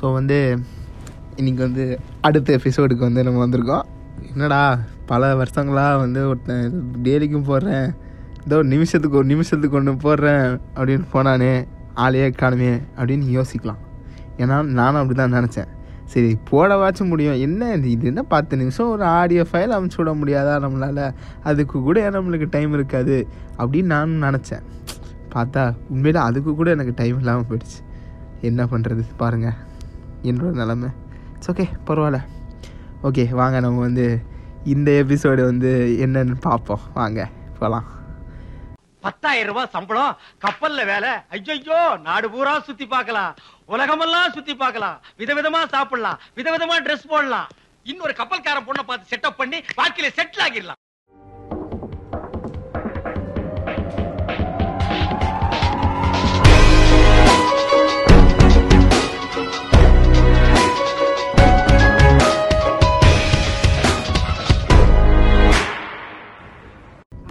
So 0.00 0.10
வந்து 0.18 0.36
இன்றைக்கி 1.40 1.60
வந்து 1.66 1.84
அடுத்த 2.26 2.54
எபிசோடுக்கு 2.58 3.02
வந்து 3.06 3.22
நம்ம 3.26 3.40
வந்திருக்கோம். 3.44 3.84
என்னடா 4.30 4.60
பல 5.10 5.28
வருஷங்களாக 5.40 5.98
வந்து 6.02 6.20
ஒருத்தன் 6.30 6.64
டெய்லிக்கும் 7.06 7.46
போடுறேன். 7.50 7.86
ஏதோ 8.46 8.58
நிமிஷத்துக்கு 8.72 9.18
ஒரு 9.20 9.28
நிமிஷத்துக்கு 9.32 9.78
ஒன்று 9.80 9.94
போடுறேன் 10.06 10.46
அப்படின்னு 10.78 11.06
போனானே 11.14 11.52
ஆளையே 12.04 12.28
காணுமே 12.40 12.72
அப்படின்னு 12.98 13.28
யோசிக்கலாம். 13.38 13.80
ஏன்னா 14.42 14.56
நானும் 14.80 15.00
அப்படி 15.02 15.16
தான் 15.20 15.36
நினச்சேன். 15.38 15.70
சரி 16.12 16.30
போடவாச்சும் 16.50 17.10
முடியும். 17.12 17.38
என்ன 17.46 17.72
இது 17.76 17.88
இது 17.96 18.06
என்ன 18.12 18.22
பத்து 18.34 18.54
நிமிஷம்? 18.60 18.90
ஒரு 18.94 19.04
ஆடியோ 19.18 19.42
ஃபைல் 19.50 19.74
அமுச்சு 19.76 19.98
விட 20.00 20.12
முடியாதா 20.20 20.54
நம்மளால்? 20.64 21.04
அதுக்கு 21.50 21.76
கூட 21.88 22.10
நம்மளுக்கு 22.16 22.48
டைம் 22.56 22.72
இருக்காது 22.78 23.16
அப்படின்னு 23.60 23.92
நானும் 23.96 24.24
நினச்சேன். 24.28 24.64
பார்த்தா 25.34 25.64
உண்மையில் 25.94 26.26
அதுக்கு 26.28 26.52
கூட 26.60 26.70
எனக்கு 26.76 26.94
டைம் 27.02 27.18
இல்லாமல் 27.22 27.48
போயிடுச்சு. 27.50 27.80
என்ன 28.48 28.64
பண்ணுறது 28.72 29.02
பாருங்கள் 29.22 29.58
என்னோட 30.22 30.50
நிலமை. 30.60 30.88
இட்ஸ் 31.34 31.50
ஓகே 31.50 31.66
பரவாயில்ல. 31.86 32.20
ஓகே 33.02 33.24
வாங்க 33.40 33.60
நம்ம 33.60 33.80
வந்து 33.80 34.06
இந்த 34.64 34.90
எபிசோடு 35.04 35.42
வந்து 35.44 35.70
என்னன்னு 36.06 36.34
பார்ப்போம். 36.40 36.84
வாங்க 36.94 37.28
போகலாம் 37.58 37.86
பத்தாயிரம் 39.04 39.50
ரூபாய் 39.50 39.72
சம்பளம் 39.74 40.16
கப்பல்ல 40.44 40.80
வேலை. 40.90 41.12
ஐயோ 41.36 41.78
நாடு 42.02 42.30
பூரா 42.30 42.54
சுத்தி 42.60 42.86
பார்க்கலாம். 42.86 43.32
உலகமெல்லாம் 43.66 44.32
சுத்தி 44.32 44.54
பார்க்கலாம். 44.54 44.96
விதவிதமா 45.18 45.60
சாப்பிடலாம். 45.74 46.20
விதவிதமா 46.36 46.76
ட்ரெஸ் 46.86 47.10
போடலாம். 47.12 47.48
இன்னொரு 47.82 48.14
கப்பல்காரன் 48.18 48.66
பொண்ணை 48.66 48.82
பார்த்து 48.86 49.12
செட்டப் 49.12 49.38
பண்ணி 49.40 49.58
வாழ்க்கையில 49.78 50.10
செட்டில் 50.18 50.44
ஆகிடலாம். 50.46 50.79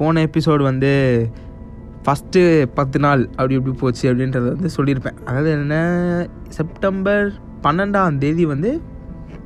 போன 0.10 0.22
எபிசோடு 0.28 0.64
வந்து 0.72 0.92
ஃபஸ்ட்டு 2.04 2.42
பத்து 2.78 2.98
நாள் 3.04 3.22
அப்படி 3.36 3.56
இப்படி 3.58 3.74
போச்சு 3.80 4.06
அப்படின்றத 4.10 4.46
வந்து 4.54 4.70
சொல்லியிருப்பேன். 4.76 5.18
அதாவது 5.26 5.50
என்ன 5.56 5.76
செப்டம்பர் 6.58 7.26
பன்னெண்டாம் 7.66 8.18
தேதி 8.24 8.44
வந்து 8.52 8.70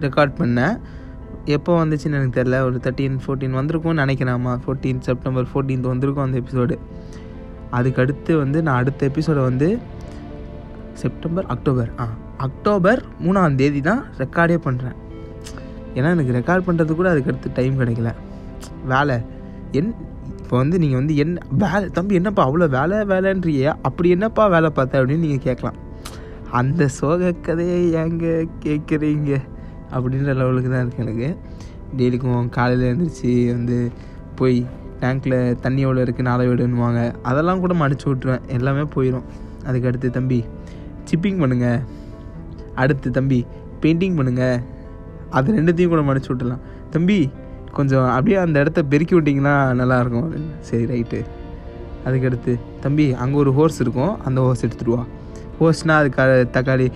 ரெக்கார்ட் 0.06 0.34
பண்ணேன். 0.42 0.76
எப்போ 1.56 1.72
வந்துச்சுன்னு 1.80 2.18
எனக்கு 2.20 2.38
தெரில 2.38 2.60
ஒரு 2.68 2.78
தேர்ட்டீன் 2.86 3.18
ஃபோர்டீன் 3.24 3.58
வந்திருக்கும்னு 3.60 4.04
நினைக்கிறேன்மா 4.04 4.54
ஃபோர்டீன் 4.66 5.02
செப்டம்பர் 5.08 5.50
ஃபோர்டீன்த் 5.52 5.90
வந்திருக்கும் 5.92 6.26
அந்த 6.26 6.38
எபிசோடு 6.44 6.78
அதுக்கடுத்து 7.80 8.32
வந்து 8.44 8.62
நான் 8.68 8.80
அடுத்த 8.84 9.10
எபிசோடை 9.12 9.44
வந்து 9.50 9.70
செப்டம்பர் 11.04 11.50
அக்டோபர். 11.56 11.92
ஆ 12.02 12.08
அக்டோபர் 12.48 13.04
மூணாம் 13.26 13.60
தேதி 13.64 13.82
தான் 13.90 14.04
ரெக்கார்டே 14.24 14.60
பண்ணுறேன் 14.70 14.98
ஏன்னா 15.98 16.10
எனக்கு 16.16 16.38
ரெக்கார்ட் 16.40 16.68
பண்ணுறது 16.70 16.94
கூட 17.02 17.10
அதுக்கடுத்து 17.16 17.58
டைம் 17.60 17.80
கிடைக்கல. 17.84 18.12
வேலை. 18.94 19.18
என் 19.80 19.94
இப்போ 20.44 20.56
வந்து 20.58 20.78
நீங்கள் 20.82 21.00
வந்து 21.00 21.14
என்ன 21.24 21.42
வேலை 21.64 21.86
தம்பி 21.98 22.18
என்னப்பா 22.20 22.42
அவ்வளோ 22.48 22.66
வேலை 22.78 22.98
வேலைன்றியே? 23.12 23.68
அப்படி 23.88 24.08
என்னப்பா 24.16 24.44
வேலை 24.54 24.70
பார்த்த 24.78 25.00
அப்படின்னு 25.00 25.26
நீங்கள் 25.26 25.46
கேட்கலாம். 25.48 25.78
அந்த 26.60 26.88
சோக 26.98 27.32
கதையை 27.46 27.78
ஏங்க 28.02 28.26
கேட்குறீங்க? 28.66 29.32
அப்படின்ற 29.96 30.34
லெவலுக்கு 30.40 30.70
தான் 30.74 30.84
இருக்குது 30.84 31.06
எனக்கு. 31.06 31.30
டெய்லிக்கும் 31.98 32.50
காலையில் 32.58 32.86
எழுந்திரிச்சு 32.90 33.32
வந்து 33.56 33.78
போய் 34.40 34.58
டேங்க்கில் 35.02 35.38
தண்ணி 35.64 35.82
எவ்வளோ 35.86 36.04
இருக்குது 36.06 36.28
நாளை 36.30 36.44
விடுன்னுவாங்க. 36.50 37.02
அதெல்லாம் 37.30 37.64
கூட 37.64 37.74
மடிச்சு 37.82 38.06
விட்ருவேன் 38.10 38.46
எல்லாமே 38.58 38.84
போயிடும் 38.96 39.26
அதுக்கு 39.68 39.90
அடுத்து 39.90 40.10
தம்பி 40.18 40.40
சிப்பிங் 41.10 41.42
பண்ணுங்கள் 41.44 41.82
அடுத்து 42.84 43.10
தம்பி 43.20 43.40
பெயிண்டிங் 43.84 44.18
பண்ணுங்கள் 44.20 44.60
அது 45.38 45.56
ரெண்டுத்தையும் 45.58 45.94
கூட 45.96 46.04
மடிச்சு 46.10 46.30
விட்டுலாம் 46.32 46.64
தம்பி 46.96 47.20
கொஞ்சம் 47.78 48.08
அப்படியே 48.16 48.38
அந்த 48.46 48.58
இடத்த 48.64 48.80
பெருக்கி 48.92 49.14
விட்டிங்கன்னா 49.18 49.56
நல்லாயிருக்கும் 49.80 50.24
அப்படின்னு. 50.26 50.54
சரி 50.70 50.86
ரைட்டு. 50.92 51.20
அதுக்கடுத்து 52.08 52.54
தம்பி 52.84 53.06
அங்கே 53.24 53.38
ஒரு 53.44 53.52
ஹோர்ஸ் 53.58 53.80
இருக்கும். 53.84 54.14
அந்த 54.28 54.40
ஹோர்ஸ் 54.46 54.64
எடுத்துகிட்டு 54.66 54.96
வா. 54.98 55.04
ஹோர்ஸ்னால் 55.60 56.00
அது 56.02 56.10
க 56.18 56.24
தக்காளி 56.58 56.88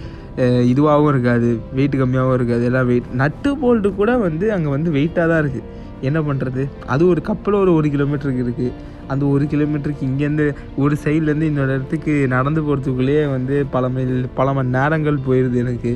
இதுவாகவும் 0.72 1.12
இருக்காது 1.14 1.48
வெயிட் 1.78 1.96
கம்மியாகவும் 2.02 2.36
இருக்காது. 2.40 2.64
எல்லாம் 2.70 2.88
வெயிட் 2.90 3.08
நட்டு 3.22 3.52
போல்ட்டு 3.62 3.90
கூட 4.00 4.12
வந்து 4.26 4.46
அங்கே 4.56 4.70
வந்து 4.76 4.90
வெயிட்டாக 4.98 5.28
தான் 5.32 5.42
இருக்குது 5.44 5.66
என்ன 6.08 6.20
பண்ணுறது 6.28 6.64
அது 6.94 7.04
ஒரு 7.12 7.22
கப்பல் 7.30 7.58
ஒரு 7.62 7.72
ஒரு 7.78 7.88
கிலோமீட்டருக்கு 7.94 8.44
இருக்குது 8.46 8.74
அந்த 9.12 9.24
ஒரு 9.34 9.44
கிலோமீட்டருக்கு 9.54 10.08
இங்கேருந்து 10.10 10.46
ஒரு 10.84 10.96
சைட்லேருந்து 11.04 11.50
இன்னொரு 11.52 11.72
இடத்துக்கு 11.78 12.14
நடந்து 12.36 12.62
போகிறதுக்குள்ளேயே 12.66 13.24
வந்து 13.36 13.56
பல 13.76 13.88
மைல் 13.96 14.14
பல 14.40 14.54
மணி 14.58 14.76
நேரங்கள் 14.78 15.26
போயிடுது 15.28 15.58
எனக்கு. 15.64 15.94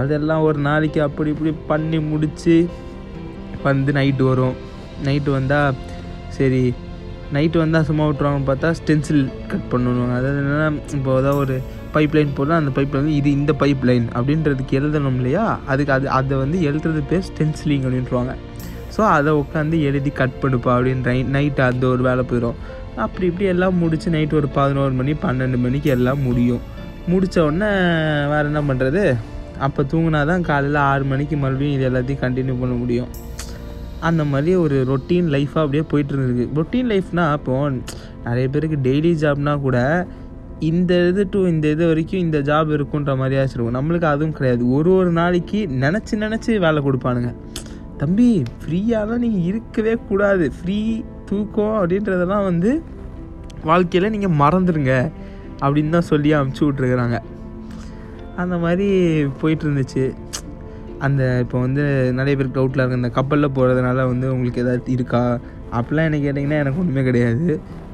அதெல்லாம் 0.00 0.44
ஒரு 0.48 0.58
நாளைக்கு 0.68 1.00
அப்படி 1.06 1.30
இப்படி 1.34 1.52
பண்ணி 1.70 1.98
முடித்து 2.10 2.56
வந்து 3.64 3.92
நைட்டு 3.92 4.24
வரும். 4.30 4.56
நைட்டு 5.06 5.30
வந்தால் 5.30 5.74
சரி 6.36 6.62
நைட்டு 7.36 7.58
வந்தால் 7.62 7.86
சும்மா 7.88 8.04
விட்ருவாங்கன்னு 8.08 8.48
பார்த்தா 8.50 8.68
ஸ்டென்சில் 8.78 9.22
கட் 9.50 9.66
பண்ணணும் 9.72 10.12
அதாவது 10.18 10.38
என்னென்னா 10.42 10.68
இப்போ 10.96 11.10
ஏதாவது 11.20 11.40
ஒரு 11.42 11.56
பைப் 11.94 12.14
லைன் 12.16 12.36
போடலாம் 12.36 12.60
அந்த 12.62 12.72
பைப் 12.76 12.94
லைன் 12.94 13.10
இது 13.18 13.28
இந்த 13.30 13.52
பைப் 13.62 13.84
லைன் 13.88 14.06
அப்படின்றதுக்கு 14.14 14.78
எழுதணும் 14.80 15.18
இல்லையா? 15.20 15.44
அதுக்கு 15.72 15.92
அது 15.92 16.06
அதை 16.18 16.36
வந்து 16.38 16.58
எழுதுறது 16.68 17.02
பேர் 17.10 17.26
ஸ்டென்சிலிங் 17.28 17.84
அப்படின்ட்டுருவாங்க 17.86 18.34
ஸோ 18.96 19.00
அதை 19.16 19.32
உட்காந்து 19.42 19.78
எழுதி 19.88 20.10
கட் 20.20 20.40
பண்ணுப்பா 20.42 20.70
அப்படின்னு 20.76 21.32
நைட்டு 21.36 21.62
அந்த 21.68 21.86
ஒரு 21.86 22.02
வேலை 22.08 22.24
போயிடும் 22.30 22.58
அப்படி 23.04 23.26
இப்படி 23.30 23.48
எல்லாம் 23.54 23.76
முடித்து 23.82 24.10
நைட்டு 24.16 24.38
ஒரு 24.40 24.48
பதினோரு 24.58 24.92
மணி 25.00 25.12
பன்னெண்டு 25.24 25.58
மணிக்கு 25.64 25.90
எல்லாம் 25.96 26.22
முடியும். 26.28 26.62
முடித்த 27.12 27.44
உடனே 27.44 27.68
வேறு 28.32 28.48
என்ன 28.50 28.60
பண்ணுறது 28.70 29.02
அப்போ 29.66 29.82
தூங்கினா 29.92 30.26
தான் 30.30 30.46
காலையில் 30.48 30.78
ஆறு 30.90 31.04
மணிக்கு 31.04 31.36
மறுபடியும் 31.36 31.76
இது 31.76 31.86
எல்லாத்தையும் 31.90 32.22
கண்டினியூ 32.24 32.56
பண்ண 32.60 32.74
முடியும். 32.74 33.10
அந்த 34.00 34.24
மாதிரி 34.24 34.54
ஒரு 34.54 34.76
ரொட்டீன் 34.90 35.28
லைஃபாக 35.34 35.64
அப்படியே 35.64 35.84
போயிட்டு 35.90 36.12
இருந்திருக்கு. 36.14 36.46
ரொட்டீன் 36.58 36.90
லைஃப்னால் 36.92 37.32
இப்போது 37.38 37.82
நிறைய 38.24 38.48
பேருக்கு 38.48 38.78
டெய்லி 38.88 39.12
ஜாப்னா 39.22 39.60
கூட 39.60 39.78
இந்த 40.68 41.08
இது 41.08 41.28
டு 41.30 41.40
இந்த 41.46 41.66
இது 41.74 41.86
வரைக்கும் 41.86 42.20
இந்த 42.20 42.38
ஜாப் 42.48 42.70
இருக்குன்ற 42.76 43.12
மாதிரியா 43.16 43.42
இருக்கும் 43.42 43.76
நம்மளுக்கு 43.78 44.08
அதுவும் 44.12 44.32
கிடையாது. 44.32 44.62
ஒரு 44.70 44.90
ஒரு 44.94 45.10
நாளைக்கு 45.10 45.60
நினச்சி 45.84 46.14
நினச்சி 46.24 46.58
வேலை 46.66 46.82
கொடுப்பானுங்க. 46.86 47.32
தம்பி 48.02 48.28
ஃப்ரீயாலாம் 48.60 49.22
நீங்கள் 49.24 49.46
இருக்கவே 49.50 49.94
கூடாது. 50.08 50.46
ஃப்ரீ 50.58 50.78
தூக்கம் 51.30 51.76
அப்படின்றதெல்லாம் 51.80 52.46
வந்து 52.50 52.82
வாழ்க்கையில் 53.70 54.12
நீங்கள் 54.14 54.36
மறந்துடுங்க 54.42 54.94
அப்படின்னு 55.62 55.88
தான் 55.88 56.10
சொல்லி 56.12 56.32
அமுச்சு 56.34 56.62
விட்ருக்குறாங்க 56.66 57.18
அந்த 58.36 58.56
மாதிரி 58.56 58.88
போயிட்டு 59.40 59.64
இருந்துச்சு. 59.66 60.04
அந்த 61.06 61.22
இப்போ 61.44 61.56
வந்து 61.58 61.82
நிறைய 62.18 62.32
பேருக்கு 62.36 62.58
டவுட்டில் 62.58 62.82
இருக்க 62.82 63.02
இந்த 63.02 63.10
கப்பலில் 63.18 63.54
போகிறதுனால 63.56 64.06
வந்து 64.12 64.26
உங்களுக்கு 64.34 64.62
ஏதாவது 64.64 64.92
இருக்கா? 64.96 65.22
அப்படிலாம் 65.78 66.08
என்ன 66.08 66.18
கேட்டிங்கன்னா 66.24 66.58
எனக்கு 66.62 66.80
ஒன்றுமே 66.82 67.02
கிடையாது. 67.08 67.46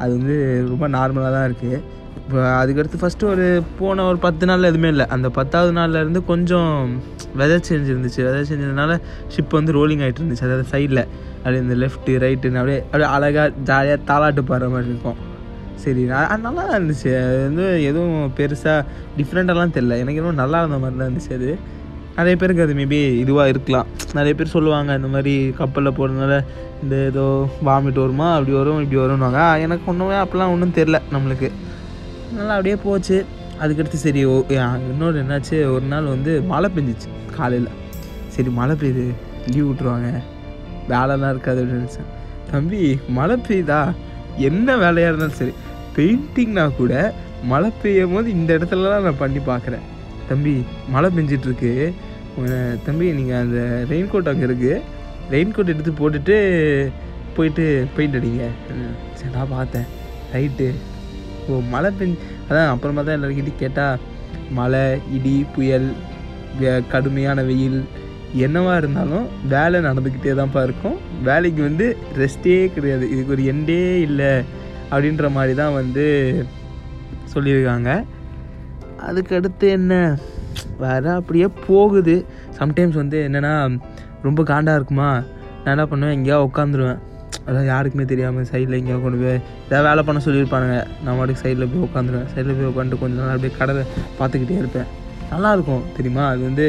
அது 0.02 0.10
வந்து 0.18 0.36
ரொம்ப 0.72 0.88
நார்மலாக 0.88 1.32
தான் 1.36 1.46
இருக்குது 1.48 1.80
இப்போ 2.18 2.38
அதுக்கடுத்து 2.60 3.00
ஃபஸ்ட்டு 3.02 3.28
ஒரு 3.32 3.46
போன 3.78 4.04
ஒரு 4.10 4.18
பத்து 4.26 4.44
நாளில் 4.50 4.70
எதுவுமே 4.70 4.90
இல்லை. 4.94 5.06
அந்த 5.14 5.28
பத்தாவது 5.38 5.72
நாள்ல 5.78 6.02
இருந்து 6.04 6.20
கொஞ்சம் 6.30 6.72
வெதர் 7.40 7.66
சேஞ்ச் 7.68 7.90
இருந்துச்சு. 7.92 8.20
வெதர் 8.28 9.02
ஷிப் 9.34 9.58
வந்து 9.58 9.76
ரோலிங் 9.78 10.02
ஆகிட்டு 10.04 10.22
இருந்துச்சு. 10.22 10.46
அதாவது 10.48 10.66
சைடில் 10.72 11.02
அப்படியே 11.42 11.62
இந்த 11.66 11.76
லெஃப்ட்டு 11.82 12.18
ரைட்டுன்னு 12.24 12.60
அப்படியே 12.62 12.80
அப்படியே 12.84 13.08
அழகாக 13.16 13.46
ஜாலியாக 13.70 14.00
தாளாட்டு 14.10 14.44
பாடுற 14.50 14.68
மாதிரி 14.74 14.92
இருக்கும். 14.94 15.20
சரி 15.84 16.02
நான் 16.10 16.28
அது 16.32 16.42
நல்லா 16.42 16.62
தான் 16.68 16.76
இருந்துச்சு. 16.80 17.10
அது 17.24 17.38
வந்து 17.48 17.64
எதுவும் 17.88 18.32
பெருசாக 18.38 18.80
டிஃப்ரெண்ட்டாலாம் 19.18 19.74
தெரில 19.78 19.98
எனக்கு 20.02 20.20
எதுவும் 20.22 20.40
நல்லா 20.42 20.60
இருந்த 20.64 20.78
மாதிரி 20.82 20.98
தான் 21.00 21.08
இருந்துச்சு 21.08 21.34
அது. 21.38 21.50
நிறைய 22.16 22.34
பேருக்கு 22.40 22.64
அது 22.64 22.74
மேபி 22.80 22.98
இதுவாக 23.22 23.52
இருக்கலாம். 23.52 23.86
நிறைய 24.16 24.32
பேர் 24.38 24.52
சொல்லுவாங்க 24.54 24.90
இந்த 24.98 25.08
மாதிரி 25.14 25.32
கப்பலில் 25.60 25.96
போகிறதுனால 25.96 26.34
இந்த 26.82 26.96
ஏதோ 27.10 27.24
வாமிட் 27.68 27.98
வருமா 28.02 28.28
அப்படி 28.34 28.52
வரும் 28.58 28.82
இப்படி 28.84 29.00
வரும்னுவாங்க. 29.00 29.40
எனக்கு 29.64 29.84
ஒன்றுமே 29.92 30.18
அப்போலாம் 30.24 30.52
ஒன்றும் 30.54 30.76
தெரில 30.78 30.98
நம்மளுக்கு. 31.14 31.48
நல்லா 32.36 32.54
அப்படியே 32.58 32.76
போச்சு. 32.84 33.16
அதுக்கடுத்து 33.62 33.98
சரி 34.04 34.22
ஓ 34.32 34.34
இன்னொரு 34.90 35.16
என்னாச்சு 35.22 35.56
ஒரு 35.74 35.86
நாள் 35.92 36.12
வந்து 36.14 36.32
மழை 36.52 36.68
பெஞ்சிச்சு 36.76 37.08
காலையில். 37.36 37.68
சரி 38.34 38.52
மழை 38.58 38.76
பெய்யுது 38.80 39.04
லீவ் 39.52 39.68
விட்ருவாங்க 39.70 40.10
வேலைலாம் 40.92 41.32
இருக்காது 41.34 41.60
அப்படின்னு 41.62 41.82
நினச்சேன். 41.82 42.10
தம்பி 42.52 42.82
மழை 43.18 43.36
பெய்யுதா? 43.48 43.80
என்ன 44.48 44.68
வேலையாக 44.84 45.10
இருந்தாலும் 45.10 45.38
சரி 45.40 45.54
பெயிண்டிங்னா 45.96 46.64
கூட 46.80 46.94
மழை 47.50 47.70
பெய்யும் 47.82 48.14
போது 48.14 48.28
இந்த 48.38 48.50
இடத்துலலாம் 48.58 49.06
நான் 49.08 49.22
பண்ணி 49.22 49.42
பார்க்குறேன். 49.50 49.84
தம்பி 50.28 50.54
மழை 50.92 51.08
பெஞ்சிட்ருக்கு 51.16 51.72
தம்பி 52.84 53.12
நீங்கள் 53.12 53.40
அந்த 53.40 53.84
ரெயின் 53.90 54.10
கோட் 54.10 54.28
அங்கே 54.28 54.44
இருக்குது 54.44 54.80
ரெயின் 55.30 55.50
கோட் 55.50 55.68
எடுத்து 55.68 55.92
போட்டுட்டு 55.92 56.36
போயிட்டு 57.36 57.86
பெயிண்ட் 57.96 58.16
அடிங்க. 58.16 58.44
சரி 59.14 59.32
நான் 59.32 59.48
பார்த்தேன். 59.48 59.84
ரைட்டு 60.32 60.74
ஓ 61.48 61.58
மழை 61.58 61.90
பெஞ்சு 62.00 62.16
அதான் 62.50 62.68
அப்புறமா 62.68 63.02
தான் 63.02 63.22
எல்லாருக்கிட்டையும் 63.22 63.58
கேட்டால் 63.58 63.98
மழை 64.50 65.00
இடி 65.12 65.46
புயல் 65.54 65.92
வே- 66.60 66.86
கடுமையான 66.86 67.42
வெயில் 67.42 67.84
என்னவாக 68.32 68.78
இருந்தாலும் 68.78 69.28
வேலை 69.48 69.80
நடந்துக்கிட்டே 69.80 70.32
தான்ப்பா 70.32 70.62
இருக்கும். 70.62 70.96
வேலைக்கு 71.22 71.62
வந்து 71.62 71.96
ரெஸ்ட்டே 72.18 72.72
கிடையாது. 72.72 73.10
இதுக்கு 73.10 73.32
ஒரு 73.32 73.42
எண்டே 73.42 74.00
இல்லை 74.00 74.42
அப்படின்ற 74.90 75.30
மாதிரி 75.30 75.54
தான் 75.54 75.72
வந்து 75.72 76.06
சொல்லியிருக்காங்க. 77.34 78.04
அதுக்கு 78.98 79.36
அடுத்து 79.36 79.68
என்ன? 79.68 80.18
வர 80.78 81.14
அப்படியே 81.14 81.46
போகுது. 81.66 82.26
சம்டைம்ஸ் 82.58 83.00
வந்து 83.02 83.18
என்னென்னா 83.28 83.54
ரொம்ப 84.22 84.42
காண்டாக 84.42 84.78
இருக்குமா? 84.80 85.10
நான் 85.62 85.74
என்ன 85.74 85.86
பண்ணுவேன்? 85.86 86.14
எங்கேயா 86.18 86.38
உட்காந்துருவேன் 86.48 87.00
அதாவது 87.46 87.66
யாருக்குமே 87.66 88.04
தெரியாமல் 88.04 88.46
சைடில் 88.50 88.76
எங்கேயா 88.80 89.02
கொண்டு 89.02 89.18
போய் 89.22 89.40
ஏதாவது 89.66 89.86
வேலை 89.88 90.02
பண்ண 90.02 90.20
சொல்லியிருப்பானுங்க. 90.26 90.76
நான் 91.04 91.16
மாட்டுக்கு 91.16 91.42
சைடில் 91.44 91.70
போய் 91.72 91.86
உட்காந்துருவேன் 91.88 92.28
சைடில் 92.34 92.56
போய் 92.58 92.70
உட்காந்துட்டு 92.72 92.98
கொஞ்ச 92.98 93.16
நாள் 93.20 93.34
அப்படியே 93.34 93.54
கடலை 93.58 93.82
பார்த்துக்கிட்டே 94.18 94.56
இருப்பேன். 94.58 94.88
நல்லாயிருக்கும் 95.32 95.84
தெரியுமா? 95.96 96.24
அது 96.28 96.42
வந்து 96.42 96.66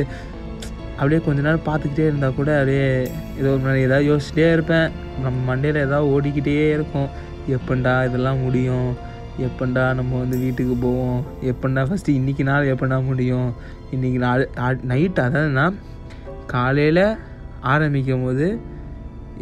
அப்படியே 0.98 1.22
கொஞ்ச 1.26 1.42
நேரம் 1.42 1.66
பார்த்துக்கிட்டே 1.66 2.06
இருந்தால் 2.10 2.36
கூட 2.36 2.52
அப்படியே 2.60 2.86
ஏதோ 3.40 3.50
ஒரு 3.50 3.64
மாதிரி 3.66 3.82
ஏதாவது 3.82 4.06
யோசிச்சிட்டே 4.12 4.52
இருப்பேன். 4.52 4.88
நம்ம 5.24 5.38
மண்டையில் 5.50 5.84
ஏதாவது 5.88 6.12
ஓடிக்கிட்டே 6.14 6.72
இருக்கும். 6.74 7.10
எப்பண்டா 7.56 8.06
இதெல்லாம் 8.06 8.42
முடியும்? 8.42 8.90
எப்பண்டா 9.44 9.84
நம்ம 10.00 10.20
வந்து 10.22 10.38
வீட்டுக்கு 10.44 10.76
போவோம்? 10.84 11.20
எப்பண்டா 11.52 11.82
ஃபஸ்ட்டு 11.88 12.16
இன்றைக்கி 12.20 12.44
நாள் 12.50 12.70
எப்பண்டா 12.74 12.98
முடியும்? 13.08 13.50
இன்றைக்கி 13.96 14.20
நாள் 14.26 14.44
நைட் 14.92 15.20
அதாவதுன்னா 15.24 15.66
காலையில் 16.54 17.04
ஆரம்பிக்கும் 17.74 18.24
போது 18.26 18.48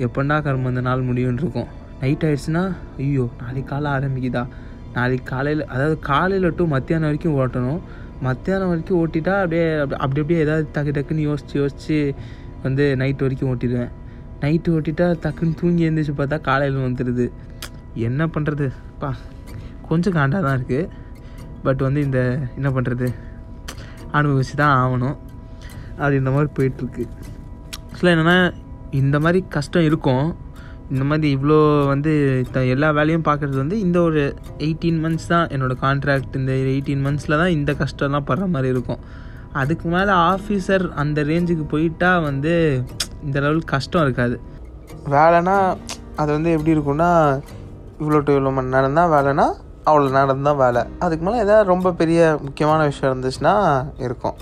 எப்பண்டா 0.06 0.36
கர்மம் 0.46 0.72
அந்த 0.72 0.84
நாள் 0.88 1.08
முடியும்னு 1.10 1.42
இருக்கும் 1.44 1.70
நைட் 2.02 2.24
ஆயிடுச்சுன்னா 2.28 2.64
ஐயோ 3.04 3.26
நாளைக்கு 3.42 3.70
காலை 3.74 3.90
ஆரம்பிக்குதா? 3.98 4.44
நாளைக்கு 4.96 5.28
காலையில் 5.34 5.64
அதாவது 5.74 5.98
காலையில் 6.10 6.56
டு 6.60 6.66
மத்தியானம் 6.74 7.08
வரைக்கும் 7.10 7.38
ஓட்டணும். 7.42 7.82
மத்தியானம் 8.28 8.72
வரைக்கும் 8.72 9.00
ஓட்டிட்டா 9.02 9.36
அப்படியே 9.44 9.68
அப்படி 9.84 10.00
அப்படி 10.04 10.22
அப்படியே 10.24 10.42
ஏதாவது 10.46 10.66
டக்கு 10.76 10.96
டக்குன்னு 10.98 11.28
யோசித்து 11.30 11.56
யோசித்து 11.62 11.98
வந்து 12.66 12.84
நைட் 13.02 13.24
வரைக்கும் 13.26 13.52
ஓட்டிடுவேன். 13.54 13.94
நைட்டு 14.44 14.74
ஓட்டிட்டா 14.78 15.08
டக்குன்னு 15.26 15.60
தூங்கி 15.62 15.88
எழுந்திரிச்சு 15.88 16.16
பார்த்தா 16.20 16.40
காலையில் 16.50 16.86
வந்துடுது 16.88 17.28
என்ன 18.10 18.26
பண்ணுறதுப்பா 18.36 19.12
கொஞ்சம் 19.88 20.14
காண்டாக 20.14 20.44
தான் 20.44 20.58
இருக்குது 20.58 20.90
பட் 21.64 21.78
வந்து 21.78 22.02
இந்த 22.02 22.20
என்ன 22.56 22.70
பண்ணுறது 22.70 23.08
அனுபவிச்சு 24.14 24.56
தான் 24.56 24.78
ஆகணும். 24.82 25.16
அது 25.98 26.16
இந்த 26.16 26.32
மாதிரி 26.32 26.52
போயிட்டுருக்கு. 26.58 27.04
ஆக்சுவலாக 27.92 28.16
என்னென்னா 28.16 28.54
இந்த 28.92 29.20
மாதிரி 29.20 29.46
கஷ்டம் 29.50 29.84
இருக்கும். 29.84 30.26
இந்த 30.92 31.04
மாதிரி 31.04 31.38
இவ்வளோ 31.38 31.86
வந்து 31.88 32.12
த- 32.52 32.66
எல்லா 32.66 32.92
வேலையும் 32.92 33.24
பார்க்குறது 33.24 33.56
வந்து 33.56 33.80
இந்த 33.80 34.02
ஒரு 34.02 34.36
எயிட்டீன் 34.58 35.00
மந்த்ஸ் 35.04 35.28
தான் 35.28 35.48
என்னோடய 35.48 35.78
கான்ட்ராக்ட் 35.82 36.36
இந்த 36.36 36.52
எயிட்டீன் 36.52 37.06
மந்த்ஸில் 37.06 37.38
தான் 37.38 37.50
இந்த 37.50 37.72
கஷ்டம்லாம் 37.74 38.28
படுற 38.28 38.46
மாதிரி 38.48 38.68
இருக்கும். 38.68 39.00
அதுக்கு 39.54 39.88
மேலே 39.90 40.12
ஆஃபீஸர் 40.12 40.90
அந்த 40.94 41.24
ரேஞ்சுக்கு 41.24 41.68
போயிட்டால் 41.70 42.22
வந்து 42.22 42.54
இந்த 43.24 43.40
லெவலுக்கு 43.40 43.66
கஷ்டம் 43.66 44.02
இருக்காது. 44.02 44.36
வேலைனா 45.10 45.76
அது 46.16 46.32
வந்து 46.32 46.52
எப்படி 46.52 46.80
இருக்கும்னா 46.80 47.10
இவ்வளோ 48.00 48.20
டு 48.20 48.40
இவ்வளோ 48.40 48.54
மணி 48.54 48.70
நேரம் 48.70 48.94
தான் 48.94 49.10
வேலைனா 49.10 49.46
அவ்வளோ 49.90 50.10
நேரம் 50.16 50.48
தான் 50.48 50.60
வேலை. 50.64 50.82
அதுக்கு 51.06 51.24
மேலே 51.26 51.40
ஏதாவது 51.46 51.72
ரொம்ப 51.72 51.92
பெரிய 52.02 52.20
முக்கியமான 52.42 52.82
விஷயம் 52.90 53.12
இருந்துச்சுன்னா 53.12 53.54
இருக்கும். 54.06 54.38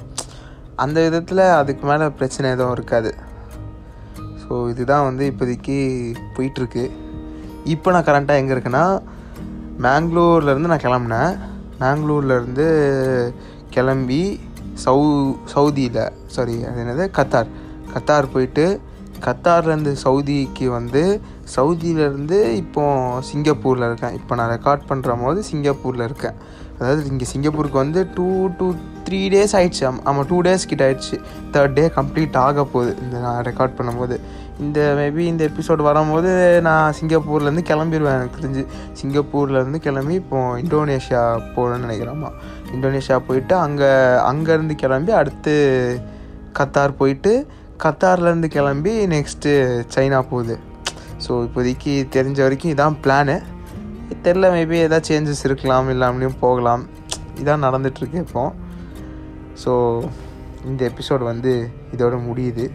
அந்த 0.83 0.97
விதத்தில் 1.05 1.43
அதுக்கு 1.59 1.83
மேலே 1.88 2.05
பிரச்சனை 2.19 2.51
எதுவும் 2.55 2.75
இருக்காது. 2.77 3.11
ஸோ 4.41 4.51
இதுதான் 4.71 5.07
வந்து 5.07 5.23
இப்போதைக்கு 5.31 5.77
போயிட்டுருக்கு. 6.35 6.85
இப்போ 7.73 7.91
நான் 7.91 8.07
கரண்ட்டாக 8.09 8.41
எங்கே 8.41 8.53
இருக்கேன்னா 8.55 8.85
மேங்களூர்லேருந்து 9.85 10.71
நான் 10.73 10.85
கிளம்புனேன். 10.88 11.33
மேங்களூர்லேருந்து 11.81 12.67
கிளம்பி 13.75 14.23
சவு 14.85 15.07
சவுதியில் 15.53 16.03
சாரி 16.35 16.55
அது 16.69 16.81
என்னது? 16.83 17.05
கத்தார். 17.17 17.51
கத்தார் 17.94 18.33
போயிட்டு 18.33 18.65
கத்தார்லேருந்து 19.25 19.94
சவுதிக்கு 20.03 20.65
வந்து 20.77 21.03
சவுதியிலேருந்து 21.56 22.38
இப்போது 22.62 23.24
சிங்கப்பூரில் 23.30 23.88
இருக்கேன். 23.89 24.15
இப்போ 24.19 24.33
நான் 24.39 24.51
ரெக்கார்ட் 24.56 24.89
பண்ணுற 24.89 25.15
போது 25.24 25.39
சிங்கப்பூரில் 25.51 26.07
இருக்கேன். 26.09 26.38
அதாவது 26.77 27.01
இங்கே 27.12 27.25
சிங்கப்பூருக்கு 27.31 27.77
வந்து 27.83 28.01
டூ 28.15 28.27
டூ 28.59 28.68
த்ரீ 29.07 29.19
டேஸ் 29.33 29.53
ஆயிடுச்சு. 29.57 29.83
ஆமாம் 30.09 30.27
டூ 30.30 30.38
டேஸ் 30.48 30.69
கிட்ட 30.71 30.83
ஆயிடுச்சு. 30.88 31.18
தேர்ட் 31.53 31.75
டே 31.80 31.83
கம்ப்ளீட் 31.98 32.38
ஆக 32.45 32.63
போகுது. 32.74 32.94
இந்த 33.03 33.15
நான் 33.25 33.44
ரெக்கார்ட் 33.50 33.75
பண்ணும்போது. 33.80 34.15
இந்த 34.63 34.80
மேபி 35.00 35.24
இந்த 35.31 35.44
எபிசோட் 35.50 35.81
வரும்போது 35.89 36.31
நான் 36.68 36.95
சிங்கப்பூர்லேருந்து 36.98 37.63
கிளம்பிடுவேன் 37.69 38.18
எனக்கு 38.18 38.39
தெரிஞ்சு. 38.39 38.63
சிங்கப்பூர்லேருந்து 39.00 39.80
கிளம்பி 39.86 40.15
இப்போது 40.21 40.59
இந்தோனேஷியா 40.63 41.24
போகணும்னு 41.56 41.86
நினைக்கிறேம்மா 41.88 42.31
இந்தோனேஷியா 42.75 43.18
போயிட்டு 43.30 43.56
அங்கே 43.65 43.92
அங்கேருந்து 44.31 44.75
கிளம்பி 44.83 45.13
அடுத்து 45.21 45.56
கத்தார் 46.59 47.00
போயிட்டு 47.01 47.33
கத்தார்லேருந்து 47.86 48.50
கிளம்பி 48.57 48.94
நெக்ஸ்ட்டு 49.15 49.51
சைனா 49.95 50.19
போகுது. 50.31 50.57
ஸோ 51.31 51.36
இப்போதைக்கு 51.48 51.92
தெரிஞ்ச 52.13 52.39
வரைக்கும் 52.44 52.72
இதான் 52.74 52.95
பிளானு 53.04 53.36
தெரில 54.24 54.45
மேபி 54.56 54.78
எதாவது 54.86 55.07
சேஞ்சஸ் 55.10 55.44
இருக்கலாம் 55.48 55.89
இல்லாமலையும் 55.94 56.36
போகலாம். 56.42 56.83
இதான் 57.42 57.63
நடந்துகிட்ருக்கு 57.66 58.18
இப்போ. 58.25 58.44
ஸோ 59.62 59.72
இந்த 60.69 60.81
எபிசோடு 60.89 61.24
வந்து 61.30 61.51
இதோட 61.95 62.16
முடியுது. 62.28 62.66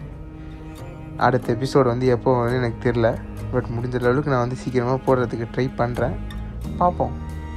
அடுத்த 1.25 1.53
எபிசோடு 1.57 1.87
வந்து 1.93 2.07
எப்போ 2.15 2.31
வரும்னு 2.37 2.59
எனக்கு 2.61 2.79
தெரில 2.87 3.07
பட் 3.53 3.69
முடிஞ்ச 3.75 4.01
அளவுக்கு 4.03 4.33
நான் 4.33 4.45
வந்து 4.45 4.61
சீக்கிரமாக 4.63 4.99
போடுறதுக்கு 5.07 5.51
ட்ரை 5.53 5.67
பண்ணுறேன் 5.81 6.15
பார்ப்போம். 6.81 7.13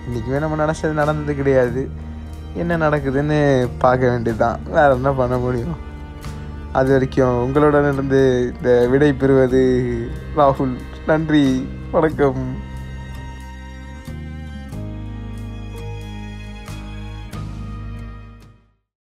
இன்றைக்குமே 0.06 0.40
நம்ம 0.44 0.58
நினச்சது 0.64 0.94
நடந்தது 1.02 1.34
கிடையாது. 1.40 1.84
என்ன 2.62 2.78
நடக்குதுன்னு 2.86 3.38
பார்க்க 3.84 4.12
வேண்டியது 4.12 4.42
தான் 4.44 4.60
வேறு 4.76 4.98
என்ன 5.00 5.12
பண்ண 5.22 5.38
முடியும்? 5.46 5.78
அது 6.72 6.90
வரைக்கும் 6.92 7.42
உங்களுடன் 7.42 7.92
இருந்து 7.92 8.52
இந்த 8.56 8.88
விடை 8.88 9.12
பெறுவது 9.12 9.62
ராகுல். 10.36 10.76
நன்றி 11.06 11.68
வணக்கம். 11.90 12.68